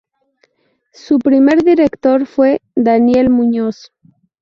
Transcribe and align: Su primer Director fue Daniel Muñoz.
Su 0.93 1.19
primer 1.19 1.63
Director 1.63 2.25
fue 2.25 2.59
Daniel 2.75 3.29
Muñoz. 3.29 3.91